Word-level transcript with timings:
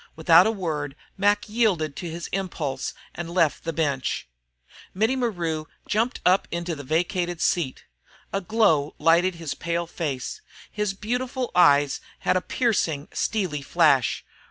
Without 0.15 0.47
a 0.47 0.51
word 0.51 0.95
Mac 1.15 1.47
yielded 1.47 1.95
to 1.95 2.09
his 2.09 2.25
impulse 2.31 2.95
and 3.13 3.29
left 3.29 3.63
the 3.63 3.71
bench. 3.71 4.27
Mittie 4.95 5.15
Maru 5.15 5.65
jumped 5.87 6.21
up 6.25 6.47
into 6.49 6.73
the 6.75 6.83
vacated 6.83 7.39
seat. 7.39 7.83
A 8.33 8.41
glow 8.41 8.95
lighted 8.97 9.35
his 9.35 9.53
pale 9.53 9.85
face; 9.85 10.41
his 10.71 10.95
beautiful 10.95 11.51
eyes 11.53 12.01
had 12.21 12.35
a 12.35 12.41
piercing, 12.41 13.09
steely 13.13 13.61
flash. 13.61 14.25